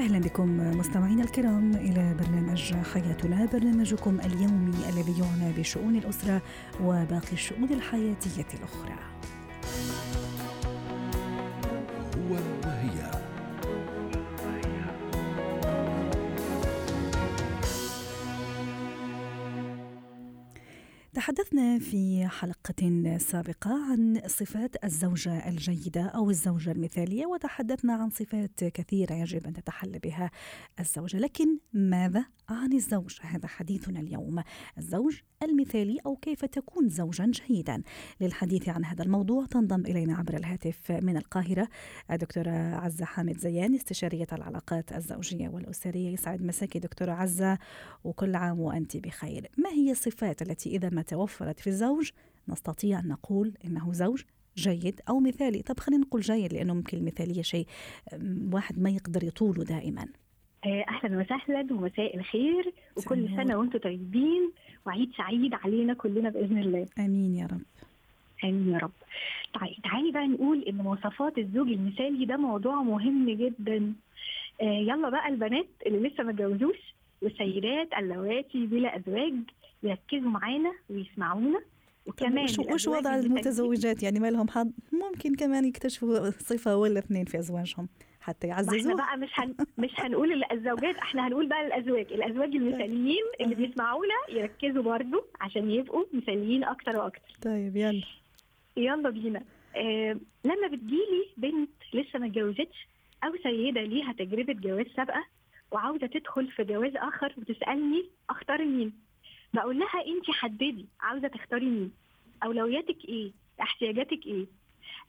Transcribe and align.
أهلا 0.00 0.18
بكم 0.18 0.78
مستمعينا 0.78 1.22
الكرام 1.22 1.74
إلى 1.74 2.14
برنامج 2.20 2.74
حياتنا 2.74 3.46
برنامجكم 3.52 4.20
اليومي 4.20 4.74
الذي 4.88 5.14
يعنى 5.20 5.52
بشؤون 5.58 5.96
الأسرة 5.96 6.42
وباقي 6.80 7.32
الشؤون 7.32 7.68
الحياتية 7.72 8.46
الأخرى. 8.54 8.94
تحدثنا 21.20 21.78
في 21.78 22.28
حلقة 22.28 23.16
سابقة 23.18 23.90
عن 23.90 24.20
صفات 24.26 24.84
الزوجة 24.84 25.48
الجيدة 25.48 26.02
أو 26.02 26.30
الزوجة 26.30 26.72
المثالية 26.72 27.26
وتحدثنا 27.26 27.92
عن 27.94 28.10
صفات 28.10 28.64
كثيرة 28.64 29.14
يجب 29.14 29.46
أن 29.46 29.52
تتحلى 29.52 29.98
بها 29.98 30.30
الزوجة. 30.80 31.16
لكن 31.16 31.58
ماذا 31.72 32.24
عن 32.48 32.72
الزوج؟ 32.72 33.18
هذا 33.22 33.46
حديثنا 33.46 34.00
اليوم. 34.00 34.42
الزوج 34.78 35.20
المثالي 35.42 35.98
أو 36.06 36.16
كيف 36.16 36.44
تكون 36.44 36.88
زوجا 36.88 37.32
جيدا؟ 37.48 37.82
للحديث 38.20 38.68
عن 38.68 38.84
هذا 38.84 39.02
الموضوع 39.02 39.46
تنضم 39.46 39.80
إلينا 39.80 40.16
عبر 40.16 40.36
الهاتف 40.36 40.90
من 40.90 41.16
القاهرة 41.16 41.68
الدكتورة 42.10 42.50
عزة 42.50 43.04
حامد 43.04 43.38
زيان 43.38 43.74
استشارية 43.74 44.26
العلاقات 44.32 44.92
الزوجية 44.92 45.48
والأسرية. 45.48 46.10
يسعد 46.10 46.42
مساكي 46.42 46.78
دكتورة 46.78 47.12
عزة 47.12 47.58
وكل 48.04 48.34
عام 48.34 48.60
وأنت 48.60 48.96
بخير. 48.96 49.50
ما 49.56 49.70
هي 49.70 49.90
الصفات 49.90 50.42
التي 50.42 50.76
إذا 50.76 50.88
ما 50.90 51.02
توفرت 51.10 51.60
في 51.60 51.66
الزوج 51.66 52.10
نستطيع 52.48 52.98
أن 53.00 53.08
نقول 53.08 53.52
إنه 53.64 53.92
زوج 53.92 54.22
جيد 54.56 55.00
أو 55.08 55.20
مثالي. 55.20 55.62
طب 55.62 55.80
خلينا 55.80 56.02
نقول 56.02 56.20
جيد 56.20 56.52
لأنه 56.52 56.74
ممكن 56.74 56.98
المثالية 56.98 57.42
شيء 57.42 57.66
واحد 58.52 58.78
ما 58.78 58.90
يقدر 58.90 59.24
يطوله 59.24 59.64
دائما. 59.64 60.06
آه، 60.66 60.84
أهلا 60.88 61.18
وسهلا 61.20 61.66
ومساء 61.70 62.16
الخير 62.16 62.72
وكل 62.96 63.28
سنة 63.28 63.56
وأنتم 63.56 63.78
طيبين 63.78 64.50
وعيد 64.86 65.12
سعيد 65.16 65.54
علينا 65.54 65.94
كلنا 65.94 66.28
بإذن 66.30 66.58
الله. 66.58 66.86
آمين 66.98 67.34
يا 67.34 67.46
رب. 67.46 67.60
آمين 68.44 68.68
يا 68.72 68.78
رب. 68.78 68.90
طيب 69.60 69.76
تعالي 69.84 70.12
بقى 70.12 70.26
نقول 70.26 70.62
إن 70.62 70.74
مواصفات 70.74 71.38
الزوج 71.38 71.68
المثالي 71.68 72.24
ده 72.24 72.36
موضوع 72.36 72.82
مهم 72.82 73.30
جدا. 73.30 73.92
آه 74.62 74.64
يلا 74.64 75.10
بقى 75.10 75.28
البنات 75.28 75.66
اللي 75.86 76.08
لسه 76.08 76.24
ما 76.24 76.30
اتجوزوش 76.30 76.94
والسيدات 77.22 77.88
اللواتي 77.98 78.66
بلا 78.66 78.96
ازواج 78.96 79.34
يركزوا 79.82 80.30
معانا 80.30 80.72
ويسمعونا. 80.90 81.60
وكمان 82.06 82.44
وش, 82.44 82.58
وش 82.58 82.88
وضع 82.88 83.14
المتزوجات؟ 83.16 84.02
يعني 84.02 84.20
ما 84.20 84.30
لهم 84.30 84.48
حظ؟ 84.48 84.70
ممكن 84.92 85.34
كمان 85.34 85.64
يكتشفوا 85.64 86.30
صفة 86.30 86.76
ولا 86.76 86.98
اثنين 86.98 87.24
في 87.24 87.38
أزواجهم 87.38 87.88
حتى 88.20 88.46
يعززوا 88.46 88.78
إحنا 88.80 88.94
بقى 88.94 89.16
مش 89.16 89.30
هن... 89.34 89.54
مش 89.84 89.90
هنقول 89.98 90.44
الزوجات 90.52 90.96
إحنا 90.96 91.26
هنقول 91.26 91.48
بقى 91.48 91.66
الأزواج. 91.66 92.12
الأزواج 92.12 92.54
المثاليين 92.54 93.24
اللي 93.40 93.54
بيسمعونا 93.54 94.14
يركزوا 94.28 94.82
برضو 94.82 95.24
عشان 95.40 95.70
يبقوا 95.70 96.04
مثاليين 96.12 96.64
أكتر 96.64 96.96
وأكتر. 96.96 97.36
طيب 97.42 97.76
يلا. 97.76 98.02
يلا 98.76 99.10
بينا. 99.10 99.42
آه 99.76 100.20
لما 100.44 100.66
بتجيلي 100.72 101.26
بنت 101.36 101.70
لسه 101.94 102.18
ما 102.18 102.26
اتجوزتش 102.26 102.88
أو 103.24 103.32
سيدة 103.42 103.80
ليها 103.82 104.12
تجربة 104.12 104.52
جواز 104.52 104.86
سابقة 104.96 105.24
وعاوزة 105.72 106.06
تدخل 106.06 106.48
في 106.50 106.64
جواز 106.64 106.92
آخر 106.96 107.34
وتسالني 107.38 108.04
أختار 108.30 108.64
مين؟ 108.64 108.92
بقول 109.54 109.78
لها 109.78 110.06
انت 110.06 110.30
حددي 110.30 110.86
عاوزة 111.00 111.28
تختاري 111.28 111.66
مين؟ 111.66 111.92
أولوياتك 112.44 113.04
إيه؟ 113.04 113.32
احتياجاتك 113.60 114.26
إيه؟ 114.26 114.46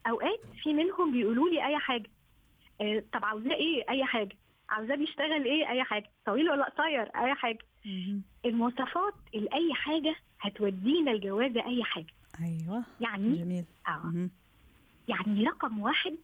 أوقات 0.09 0.39
في 0.63 0.73
منهم 0.73 1.11
بيقولوا 1.11 1.49
لي 1.49 1.65
أي 1.67 1.77
حاجة. 1.77 2.09
آه، 2.81 3.03
طب 3.13 3.25
عاوزاه 3.25 3.53
إيه؟ 3.55 3.83
أي 3.89 4.05
حاجة. 4.05 4.37
عاوزاه 4.69 4.95
بيشتغل 4.95 5.45
إيه؟ 5.45 5.69
أي 5.69 5.83
حاجة. 5.83 6.09
طويل 6.25 6.49
ولا 6.49 6.63
قصير؟ 6.69 7.01
أي 7.01 7.33
حاجة. 7.33 7.59
المواصفات 8.45 9.13
لاي 9.33 9.73
حاجة 9.73 10.15
هتودينا 10.39 11.11
الجوازه 11.11 11.65
أي 11.65 11.83
حاجة. 11.83 12.13
أيوه. 12.39 12.83
يعني؟ 13.01 13.35
جميل. 13.37 13.65
آه. 13.87 14.29
يعني 15.07 15.43
رقم 15.43 15.79
واحد 15.79 16.15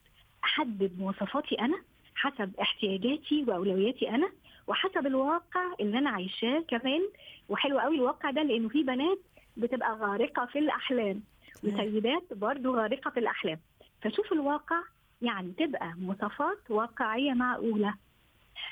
أحدد 0.43 0.91
مواصفاتي 0.99 1.55
أنا 1.55 1.81
حسب 2.15 2.53
احتياجاتي 2.61 3.43
وأولوياتي 3.47 4.09
أنا. 4.09 4.29
وحسب 4.67 5.07
الواقع 5.07 5.73
اللي 5.79 5.97
أنا 5.97 6.09
عايشاه 6.09 6.59
كمان 6.67 7.01
وحلو 7.49 7.79
قوي 7.79 7.95
الواقع 7.95 8.31
ده 8.31 8.43
لأنه 8.43 8.69
في 8.69 8.83
بنات 8.83 9.19
بتبقى 9.57 9.93
غارقة 9.95 10.45
في 10.45 10.59
الأحلام 10.59 11.23
وسيدات 11.63 12.33
برضو 12.33 12.75
غارقة 12.75 13.11
في 13.11 13.19
الأحلام. 13.19 13.59
فشوف 14.01 14.33
الواقع 14.33 14.81
يعني 15.21 15.51
تبقى 15.57 15.93
مواصفات 15.97 16.57
واقعية 16.71 17.33
معقولة. 17.33 17.93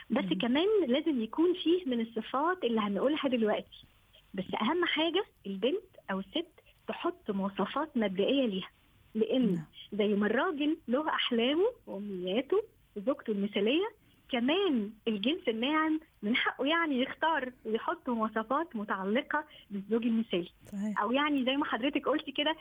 بس 0.09 0.23
مم. 0.23 0.37
كمان 0.41 0.67
لازم 0.87 1.21
يكون 1.21 1.53
فيه 1.53 1.85
من 1.85 2.01
الصفات 2.01 2.63
اللي 2.63 2.81
هنقولها 2.81 3.29
دلوقتي. 3.29 3.85
بس 4.33 4.43
أهم 4.61 4.85
حاجة 4.85 5.25
البنت 5.47 5.83
أو 6.11 6.19
الست 6.19 6.47
تحط 6.87 7.31
مواصفات 7.31 7.97
مبدئية 7.97 8.45
ليها. 8.45 8.69
لأن 9.15 9.63
زي 9.93 10.07
ما 10.07 10.27
الراجل 10.27 10.77
له 10.87 11.09
أحلامه 11.09 11.65
وأمنياته 11.87 12.63
وزوجته 12.97 13.31
المثالية 13.31 13.85
كمان 14.35 14.91
الجنس 15.07 15.47
الناعم 15.47 15.99
من 16.23 16.35
حقه 16.35 16.65
يعني 16.65 17.01
يختار 17.01 17.51
ويحط 17.65 18.09
مواصفات 18.09 18.75
متعلقة 18.75 19.45
بالزوج 19.71 20.05
المثالي. 20.05 20.49
صحيح. 20.71 21.01
أو 21.01 21.11
يعني 21.11 21.45
زي 21.45 21.57
ما 21.57 21.65
حضرتك 21.65 22.07
قلتي 22.07 22.31
كده 22.31 22.55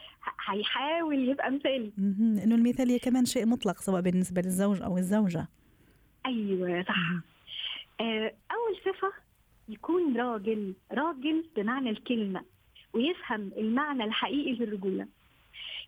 هيحاول 0.46 1.28
يبقى 1.28 1.50
مثالي. 1.50 1.92
إنه 2.44 2.54
المثالية 2.54 2.98
كمان 2.98 3.24
شيء 3.24 3.46
مطلق 3.46 3.80
سواء 3.80 4.00
بالنسبة 4.00 4.42
للزوج 4.42 4.82
أو 4.82 4.98
الزوجة. 4.98 5.48
أيوه 6.26 6.82
صح. 6.82 6.96
آه 8.00 8.34
أول 8.50 8.76
صفة 8.84 9.12
يكون 9.68 10.16
راجل 10.16 10.74
راجل 10.92 11.44
بمعنى 11.56 11.90
الكلمة 11.90 12.44
ويفهم 12.92 13.50
المعنى 13.56 14.04
الحقيقي 14.04 14.52
للرجوله 14.52 15.06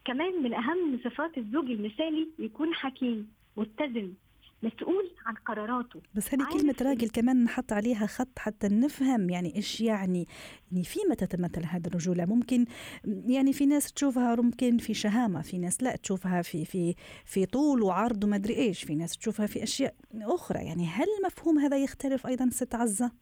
كمان 0.04 0.42
من 0.42 0.54
أهم 0.54 1.00
صفات 1.04 1.38
الزوج 1.38 1.70
المثالي 1.70 2.28
يكون 2.38 2.74
حكيم 2.74 3.28
متزن 3.56 4.12
مسؤول 4.62 5.10
عن 5.26 5.34
قراراته. 5.34 6.02
بس 6.14 6.34
هذه 6.34 6.46
كلمة 6.52 6.74
راجل 6.82 7.08
كمان 7.08 7.44
نحط 7.44 7.72
عليها 7.72 8.06
خط 8.06 8.38
حتى 8.38 8.68
نفهم 8.68 9.30
يعني 9.30 9.56
إيش 9.56 9.80
يعني 9.80 10.28
يعني 10.72 10.84
فيما 10.84 11.14
تتمثل 11.14 11.64
هذه 11.64 11.86
الرجولة. 11.86 12.24
ممكن 12.24 12.64
يعني 13.04 13.52
في 13.52 13.66
ناس 13.66 13.92
تشوفها 13.92 14.34
ممكن 14.36 14.78
في 14.78 14.94
شهامة 14.94 15.42
في 15.42 15.58
ناس 15.58 15.82
لا 15.82 15.96
تشوفها 15.96 16.42
في 16.42 16.64
في 16.64 16.94
في 17.24 17.46
طول 17.46 17.82
وعرض 17.82 18.24
وما 18.24 18.36
أدري 18.36 18.56
إيش. 18.56 18.84
في 18.84 18.94
ناس 18.94 19.18
تشوفها 19.18 19.46
في 19.46 19.62
أشياء 19.62 19.94
أخرى. 20.14 20.58
يعني 20.58 20.86
هل 20.86 21.06
المفهوم 21.20 21.58
هذا 21.58 21.76
يختلف 21.76 22.26
أيضا 22.26 22.48
ست 22.50 22.74
عزة؟ 22.74 23.12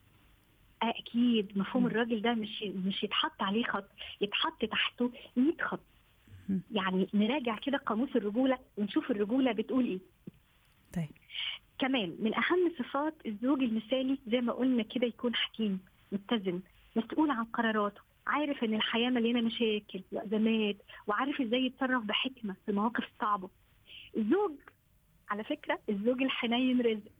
أكيد. 0.83 1.59
مفهوم 1.59 1.87
الراجل 1.87 2.23
ده 2.23 2.35
مش 2.35 2.63
مش 2.63 3.05
يتحط 3.05 3.43
عليه 3.43 3.65
خط 3.65 3.89
يتحط 4.21 4.65
تحته 4.65 5.11
100 5.37 5.53
خط. 5.63 5.81
يعني 6.71 7.09
نراجع 7.15 7.59
كده 7.59 7.79
قاموس 7.79 8.17
الرجولة 8.17 8.59
ونشوف 8.77 9.11
الرجولة 9.11 9.53
بتقول 9.53 9.85
إيه. 9.87 9.99
طيب. 10.95 11.09
كمان 11.79 12.17
من 12.21 12.35
أهم 12.35 12.73
صفات 12.79 13.15
الزوج 13.27 13.63
المثالي 13.63 14.19
زي 14.27 14.41
ما 14.41 14.53
قلنا 14.53 14.83
كده 14.83 15.07
يكون 15.07 15.35
حكيم 15.35 15.81
متزن 16.13 16.61
مسؤول 16.97 17.31
عن 17.31 17.45
قراراته 17.45 18.01
عارف 18.27 18.65
إن 18.65 18.75
الحياة 18.75 19.11
مليانة 19.11 19.41
مشاكل 19.41 20.03
وأزمات 20.13 20.77
وعارف 21.07 21.41
إزاي 21.41 21.67
يتصرف 21.67 22.05
بحكمة 22.05 22.55
في 22.65 22.71
المواقف 22.71 23.05
الصعبه 23.15 23.49
الزوج 24.17 24.53
على 25.31 25.45
فكرة 25.45 25.79
الزوج 25.89 26.23
الحنين 26.23 26.81
رزق 26.81 27.13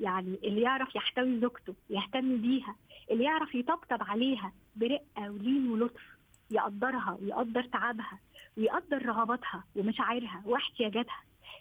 يعني 0.00 0.38
اللي 0.44 0.60
يعرف 0.60 0.96
يحتوي 0.96 1.40
زوجته 1.40 1.74
يهتم 1.90 2.36
بيها 2.36 2.76
اللي 3.10 3.24
يعرف 3.24 3.54
يطبطب 3.54 4.02
عليها 4.02 4.52
برقة 4.76 5.30
ولين 5.30 5.70
ولطف 5.70 6.02
يقدرها 6.50 7.18
ويقدر 7.22 7.62
تعبها 7.64 8.18
ويقدر 8.56 9.06
رغباتها 9.06 9.64
ومشاعرها 9.76 10.42
واحتياجاتها 10.44 11.20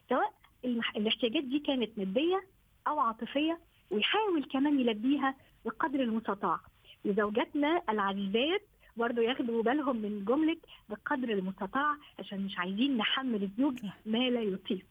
سواء 0.10 0.34
الاحتياجات 0.66 1.44
دي 1.44 1.60
كانت 1.60 1.98
مادية 1.98 2.44
أو 2.88 3.00
عاطفية 3.00 3.60
ويحاول 3.92 4.44
كمان 4.44 4.80
يلبيها 4.80 5.36
بقدر 5.66 6.00
المستطاع. 6.00 6.60
وزوجاتنا 7.06 7.82
العزيزات 7.90 8.62
برضه 8.98 9.22
ياخدوا 9.22 9.64
بالهم 9.64 9.96
من 9.96 10.26
جملة 10.26 10.58
بقدر 10.90 11.30
المستطاع 11.34 11.96
عشان 12.20 12.46
مش 12.46 12.58
عايزين 12.58 12.98
نحمل 12.98 13.44
الزوج 13.44 13.80
ما 14.06 14.30
لا 14.30 14.42
يطيق. 14.42 14.86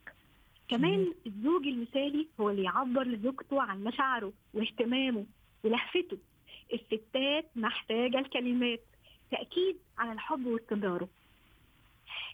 كمان 0.69 1.13
الزوج 1.27 1.67
المثالي 1.67 2.29
هو 2.41 2.51
اللي 2.51 2.63
يعبر 2.63 3.03
لزوجته 3.07 3.63
عن 3.63 3.85
مشاعره 3.85 4.33
واهتمامه 4.55 5.27
ولهفته. 5.65 6.19
الستات 6.73 7.47
محتاجة 7.57 8.19
الكلمات. 8.19 8.81
تأكيد 9.31 9.77
على 9.99 10.13
الحب 10.13 10.47
واستمراره. 10.47 11.09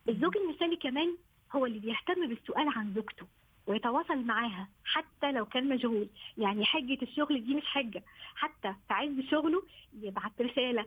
الزوج 0.08 0.36
المثالي 0.36 0.76
كمان 0.76 1.16
هو 1.52 1.66
اللي 1.66 1.78
بيهتم 1.78 2.28
بالسؤال 2.28 2.68
عن 2.68 2.92
زوجته 2.94 3.26
ويتواصل 3.66 4.24
معاها 4.24 4.68
حتى 4.84 5.32
لو 5.32 5.44
كان 5.46 5.68
مشغول. 5.68 6.06
يعني 6.38 6.64
حجة 6.64 6.98
الشغل 7.02 7.44
دي 7.46 7.54
مش 7.54 7.64
حجة. 7.66 8.02
حتى 8.34 8.74
في 8.88 8.94
عز 8.94 9.20
شغله 9.30 9.62
يبعت 10.02 10.40
رسالة 10.42 10.86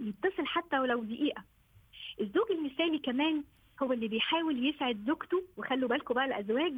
يتصل 0.00 0.46
حتى 0.46 0.78
ولو 0.78 1.02
دقيقة. 1.04 1.42
الزوج 2.20 2.50
المثالي 2.50 2.98
كمان 2.98 3.42
هو 3.82 3.92
اللي 3.92 4.08
بيحاول 4.08 4.66
يسعد 4.66 5.04
زوجته 5.06 5.42
وخلوا 5.56 5.88
بالكم 5.88 6.14
بقى 6.14 6.24
الأزواج 6.24 6.72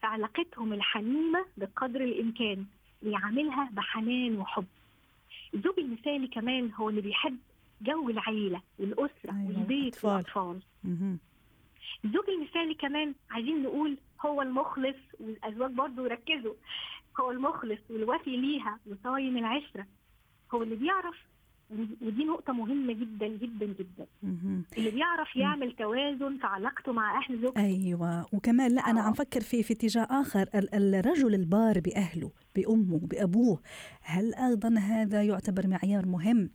في 0.00 0.06
علاقتهم 0.06 0.72
الحميمة 0.72 1.46
بقدر 1.56 2.00
الإمكان 2.04 2.64
ويعاملها 3.02 3.68
بحنان 3.72 4.36
وحب. 4.38 4.66
الزوج 5.54 5.78
المثالي 5.78 6.26
كمان 6.28 6.70
هو 6.72 6.88
اللي 6.90 7.00
بيحب 7.00 7.38
جو 7.82 8.10
العيلة 8.10 8.60
والأسرة 8.78 9.10
أيوة، 9.32 9.46
والبيت 9.46 10.04
الأطفال. 10.04 10.60
الزوج 12.04 12.24
المثالي 12.30 12.74
كمان 12.74 13.14
عايزين 13.30 13.62
نقول 13.62 13.96
هو 14.26 14.42
المخلص 14.42 14.96
والأزواج 15.20 15.70
برضو 15.70 16.04
يركزوا 16.04 16.54
هو 17.20 17.30
المخلص 17.30 17.78
والوفي 17.90 18.36
ليها 18.36 18.78
وصايم 18.86 19.36
العشرة. 19.38 19.86
هو 20.54 20.62
اللي 20.62 20.76
بيعرف 20.76 21.14
ودي 22.02 22.24
نقطة 22.24 22.52
مهمة 22.52 22.92
جدا 22.92 23.26
جدا 23.28 23.66
جدا. 23.66 24.06
اللي 24.78 24.90
بيعرف 24.90 25.36
يعمل 25.36 25.72
توازن 25.76 26.38
في 26.38 26.46
علاقته 26.46 26.92
مع 26.92 27.18
أهل 27.18 27.40
زوجته. 27.42 27.60
أيوه. 27.64 28.26
وكمان 28.32 28.74
لا 28.74 28.80
أنا 28.80 29.00
آه. 29.00 29.04
عم 29.04 29.12
فكر 29.12 29.40
في 29.40 29.62
في 29.62 29.72
اتجاه 29.72 30.08
ال- 30.54 30.94
الرجل 30.94 31.34
البار 31.34 31.80
بأهله 31.80 32.30
بأمه 32.56 32.98
بأبوه 32.98 33.60
هل 34.02 34.34
أيضا 34.34 34.78
هذا 34.78 35.22
يعتبر 35.22 35.66
معيار 35.66 36.06
مهم؟ 36.06 36.50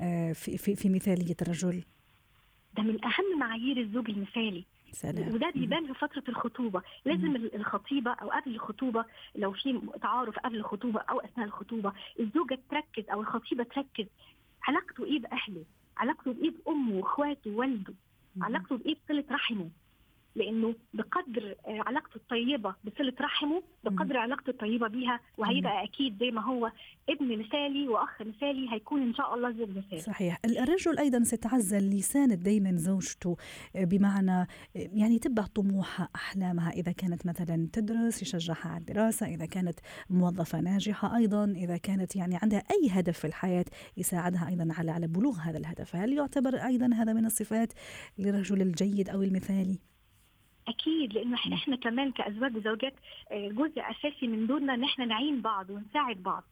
آه، 0.00 0.32
في 0.32 0.58
في 0.58 0.76
في 0.76 0.88
مثالية 0.88 1.36
الرجل؟ 1.42 1.84
ده 2.76 2.82
من 2.82 3.04
أهم 3.04 3.38
معايير 3.38 3.80
الزوج 3.80 4.10
المثالي. 4.10 4.64
سلام. 4.92 5.34
وده 5.34 5.50
بيبان 5.50 5.86
في 5.86 5.94
فترة 5.94 6.22
الخطوبة. 6.28 6.82
لازم 7.04 7.36
ال- 7.36 7.54
الخطيبة 7.54 8.10
أو 8.10 8.30
قبل 8.30 8.54
الخطوبة 8.54 9.04
لو 9.36 9.52
في 9.52 9.80
تعارف 10.02 10.38
قبل 10.38 10.56
الخطوبة 10.56 11.00
أو 11.00 11.20
أثناء 11.20 11.46
الخطوبة 11.46 11.92
الزوجة 12.20 12.58
تركز 12.70 13.10
أو 13.10 13.20
الخطيبة 13.20 13.64
تركز. 13.64 14.06
علاقته 14.62 15.04
إيه 15.04 15.18
بأهله؟ 15.18 15.64
علاقته 15.96 16.32
بإيه 16.32 16.50
بأمه 16.50 16.94
وإخواته 16.94 17.50
ووالده. 17.50 17.94
علاقته 18.42 18.76
بإيه 18.76 18.96
بصلة 19.04 19.24
رحمه؟ 19.30 19.70
آه، 20.36 20.74
الطيبة 22.38 22.74
بصلة 22.84 23.12
رحمه 23.20 23.62
بقدر 23.84 24.16
علاقته 24.16 24.50
الطيبة 24.50 24.88
بيها 24.88 25.20
وهيبقى 25.38 25.84
أكيد 25.84 26.18
زي 26.20 26.30
ما 26.30 26.42
هو 26.44 26.72
ابن 27.08 27.38
مثالي 27.38 27.88
وأخ 27.88 28.22
مثالي 28.22 28.72
هيكون 28.72 29.02
إن 29.02 29.14
شاء 29.14 29.34
الله 29.34 29.50
زوج 29.50 29.68
مثالي. 29.76 30.00
صحيح. 30.00 30.38
ال- 30.44 30.58
الرجل 30.58 30.98
أيضا 30.98 31.22
ستعزل 31.24 31.90
لسان 31.90 32.38
دائما 32.38 32.76
زوجته 32.76 33.36
آه، 33.76 33.84
بمعنى 33.84 34.40
آه، 34.40 34.46
يعني 34.74 35.18
تبع 35.18 35.42
طموحها 35.46 36.08
أحلامها. 36.14 36.70
إذا 36.70 36.92
كانت 36.92 37.26
مثلا 37.26 37.68
تدرس 37.72 38.22
يشجعها 38.22 38.68
على 38.68 38.80
الدراسة 38.80 39.26
إذا 39.26 39.46
كانت 39.46 39.78
موظفة 40.10 40.60
ناجحة 40.60 41.16
أيضا 41.16 41.44
إذا 41.44 41.76
كانت 41.76 42.16
يعني 42.16 42.38
عندها 42.42 42.58
أي 42.58 42.88
هدف 42.90 43.18
في 43.18 43.26
الحياة 43.26 43.64
يساعدها 43.96 44.48
أيضا 44.48 44.68
على 44.78 44.90
على 44.90 45.06
بلوغ 45.06 45.38
هذا 45.38 45.58
الهدف. 45.58 45.96
هل 45.96 46.12
يعتبر 46.12 46.54
أيضا 46.56 46.94
هذا 46.94 47.12
من 47.12 47.26
الصفات 47.26 47.72
للرجل 48.18 48.62
الجيد 48.62 49.08
أو 49.08 49.22
المثالي؟ 49.22 49.78
أكيد 50.68 51.12
لأنه. 51.12 51.34
إحنا 51.34 51.54
إحنا 51.54 51.76
كمان 51.76 52.12
كأزواج 52.12 52.56
وزوجات 52.56 52.94
آه، 53.32 53.48
جزء 53.48 53.80
أساسي 53.80 54.26
من 54.26 54.46
دورنا 54.46 54.74
إن 54.74 54.84
إحنا 54.84 55.04
نعين 55.04 55.40
بعض 55.40 55.70
ونساعد 55.70 56.16
بعض. 56.22 56.44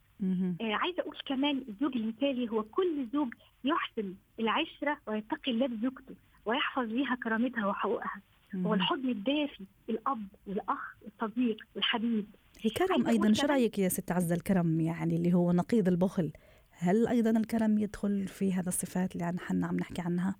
آه، 0.60 0.74
عايزة 0.74 1.00
أقول 1.02 1.16
كمان 1.26 1.64
الزوج 1.68 1.96
المثالي 1.96 2.48
هو 2.50 2.62
كل 2.62 3.06
زوج 3.12 3.34
يحسن 3.64 4.14
العشرة 4.40 4.98
ويتقي 5.06 5.52
الله 5.52 5.66
بزوجته 5.66 6.14
ويحفظ 6.46 6.82
ليها 6.82 7.14
كرامتها 7.22 7.66
وحقوقها 7.66 8.20
هو. 8.54 8.74
الحضن 8.74 9.08
الدافي 9.08 9.64
الأب 9.88 10.26
والأخ 10.46 10.96
والصديق 11.02 11.56
والحبيب 11.74 12.26
الكرم 12.64 13.06
أيضا 13.06 13.32
شو 13.32 13.46
رأيك 13.46 13.78
يا 13.78 13.88
ست 13.88 14.12
عزة 14.12 14.34
الكرم 14.34 14.80
يعني 14.80 15.16
اللي 15.16 15.34
هو 15.34 15.52
نقيض 15.52 15.88
البخل 15.88 16.32
هل 16.70 17.06
أيضا 17.06 17.30
الكرم 17.30 17.78
يدخل 17.78 18.28
في 18.28 18.52
هذا 18.52 18.68
الصفات 18.68 19.16
اللي 19.16 19.30
نحن 19.30 19.64
عم 19.64 19.76
نحكي 19.76 20.02
عنها 20.02 20.36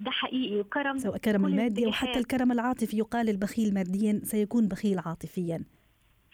ده 0.00 0.10
حقيقي 0.10 0.60
وكرم 0.60 0.98
سواء 0.98 1.16
كرم 1.18 1.46
المادي 1.46 1.84
أو 1.84 1.88
الاتجاهات. 1.88 2.08
حتى 2.10 2.18
الكرم 2.18 2.52
العاطفي 2.52 2.96
يقال 2.98 3.28
البخيل 3.28 3.74
ماديا 3.74 4.20
سيكون 4.24 4.68
بخيل 4.68 4.98
عاطفيا 4.98 5.64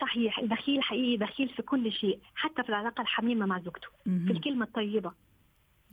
صحيح 0.00 0.38
البخيل 0.38 0.82
حقيقي 0.82 1.16
بخيل 1.16 1.48
في 1.48 1.62
كل 1.62 1.92
شيء 1.92 2.18
حتى 2.34 2.62
في 2.62 2.68
العلاقة 2.68 3.00
الحميمة 3.02 3.46
مع 3.46 3.58
زوجته 3.58 3.88
في 4.04 4.10
مهم. 4.10 4.30
الكلمة 4.30 4.64
الطيبة 4.64 5.12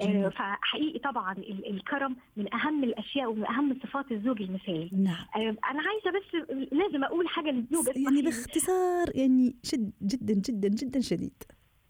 آه، 0.01 0.05
جميل. 0.05 0.31
فحقيقي 0.31 0.99
طبعا 0.99 1.31
ال- 1.33 1.69
الكرم 1.69 2.15
من 2.37 2.53
أهم 2.53 2.83
الأشياء 2.83 3.31
ومن 3.31 3.45
أهم 3.47 3.79
صفات 3.83 4.11
الزوج 4.11 4.41
المثالي 4.41 4.89
نعم 4.93 5.25
آه، 5.35 5.39
أنا 5.39 5.81
عايزة 5.87 6.11
بس 6.19 6.53
لازم 6.71 7.03
أقول 7.03 7.27
حاجة 7.27 7.49
للزوجه 7.51 7.93
يعني. 7.95 8.21
باختصار 8.21 9.07
يعني 9.15 9.55
شد 9.63 9.91
جدا 10.01 10.33
جدا 10.33 10.67
جدا 10.67 10.99
شديد 11.01 11.43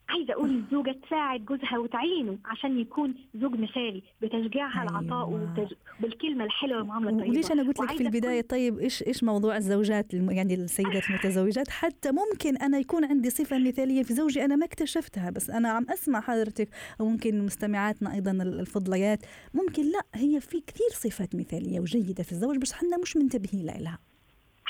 عايزة 0.09 0.33
أقول 0.33 0.50
للزوجه 0.50 0.95
تساعد 1.07 1.45
جوزها 1.45 1.77
وتعينه 1.77 2.38
عشان 2.45 2.80
يكون 2.80 3.15
زوج 3.36 3.51
مثالي 3.56 4.04
بتشجيعها 4.21 4.81
أيوة. 4.81 5.00
العطاء 5.00 5.30
وبتج... 5.30 5.74
بالكلمة 6.00 6.44
الحلوة 6.44 6.77
والمعاملة 6.77 7.09
الطيبة. 7.09 7.30
وليش 7.30 7.51
أنا 7.51 7.63
قلت 7.63 7.80
لك 7.80 7.92
في 7.92 8.04
البداية؟ 8.04 8.42
طيب 8.42 8.80
إيش 8.80 9.04
إيش 9.04 9.24
موضوع 9.24 9.57
الزوجات 9.57 10.13
يعني 10.13 10.54
السيدات 10.54 11.09
المتزوجات؟ 11.09 11.69
حتى 11.69 12.12
ممكن 12.12 12.57
أنا 12.57 12.77
يكون 12.77 13.06
عندي 13.06 13.30
صفة 13.30 13.59
مثالية 13.59 14.04
في 14.04 14.13
زوجي 14.13 14.45
أنا 14.45 14.56
ما 14.56 14.65
اكتشفتها 14.65 15.30
بس 15.30 15.50
أنا 15.50 15.69
عم 15.69 15.86
أسمع 15.89 16.21
حضرتك 16.21 16.69
وممكن 17.00 17.45
مستمعاتنا 17.45 18.13
أيضا 18.13 18.31
ال- 18.31 18.59
الفضليات. 18.59 19.19
ممكن 19.54 19.83
لا 19.92 20.01
هي 20.15 20.39
في 20.42 20.62
كثير 20.68 20.88
صفات 20.92 21.36
مثالية 21.36 21.80
وجيدة 21.80 22.24
في 22.24 22.31
الزوج 22.31 22.57
بس 22.57 22.74
حنا 22.74 22.98
مش 22.98 23.18
منتبهين 23.18 23.65
لها 23.65 24.00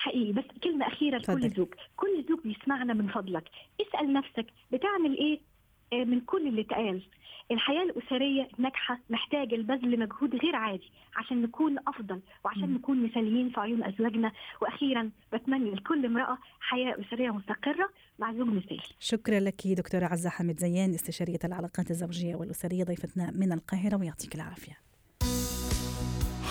حقيقي 0.07 0.31
بس 0.31 0.43
كلمة 0.63 0.87
أخيرة 0.87 1.17
لكل 1.17 1.31
اتفضل. 1.33 1.49
زوج. 1.57 1.67
كل 1.97 2.25
زوج 2.29 2.39
بيسمعنا 2.43 2.93
من 2.93 3.07
فضلك. 3.07 3.43
اسأل 3.81 4.13
نفسك 4.13 4.45
بتعمل 4.71 5.17
إيه؟ 5.17 5.39
آه، 5.93 6.03
من 6.05 6.19
كل 6.21 6.47
اللي 6.47 6.61
اتقال. 6.61 7.01
الحياة 7.51 7.83
الأسرية 7.83 8.47
الناجحه 8.59 8.99
محتاجة 9.09 9.55
لبذل 9.55 9.99
مجهود 9.99 10.35
غير 10.35 10.55
عادي 10.55 10.91
عشان 11.15 11.41
نكون 11.41 11.75
أفضل 11.87 12.19
وعشان 12.45 12.69
مم. 12.69 12.75
نكون 12.75 13.03
مثاليين 13.03 13.49
في 13.49 13.59
عيون 13.59 13.83
أزواجنا. 13.83 14.31
وأخيرا 14.61 15.09
بتمنى 15.33 15.71
لكل 15.71 16.05
امرأة 16.05 16.37
حياة 16.59 16.95
أسرية 17.07 17.29
مستقرة 17.31 17.89
مع 18.19 18.33
زوج 18.33 18.47
مثالي. 18.47 18.81
شكرا 18.99 19.39
لك 19.39 19.67
دكتورة 19.67 20.05
عزة 20.05 20.29
حمد 20.29 20.59
زيان 20.59 20.89
استشارية 20.93 21.39
العلاقات 21.43 21.91
الزوجية 21.91 22.35
والأسرية 22.35 22.83
ضيفتنا 22.83 23.31
من 23.31 23.51
القاهرة 23.51 23.95
ويعطيك 23.99 24.35
العافية. 24.35 24.77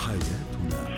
حياتنا. 0.05 0.96